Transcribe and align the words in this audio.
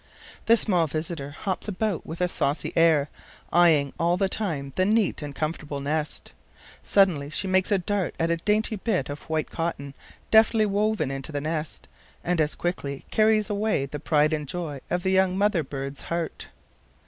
The 0.47 0.57
small 0.57 0.87
visitor 0.87 1.29
hops 1.29 1.67
about 1.67 1.87
a 1.87 1.97
bit 1.99 2.05
with 2.07 2.21
a 2.21 2.27
saucy 2.27 2.73
air, 2.75 3.11
eyeing 3.53 3.93
all 3.99 4.17
the 4.17 4.27
time 4.27 4.73
the 4.75 4.83
neat 4.83 5.21
and 5.21 5.35
comfortable 5.35 5.79
nest. 5.79 6.31
Suddenly 6.81 7.29
she 7.29 7.47
makes 7.47 7.71
a 7.71 7.77
dart 7.77 8.15
at 8.19 8.31
a 8.31 8.37
dainty 8.37 8.77
bit 8.77 9.09
of 9.09 9.29
white 9.29 9.51
cotton 9.51 9.93
deftly 10.31 10.65
woven 10.65 11.11
into 11.11 11.31
the 11.31 11.39
nest, 11.39 11.87
and 12.23 12.41
as 12.41 12.55
quickly 12.55 13.05
carries 13.11 13.47
away 13.47 13.85
the 13.85 13.99
pride 13.99 14.33
and 14.33 14.47
joy 14.47 14.79
of 14.89 15.03
the 15.03 15.11
young 15.11 15.37
mother 15.37 15.63
bird's 15.63 16.01
heart. 16.01 16.47